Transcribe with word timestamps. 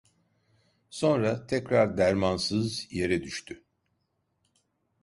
Sonra, 0.89 1.47
tekrar 1.47 1.97
dermansız 1.97 2.87
yere 2.93 3.23
düştü. 3.23 3.63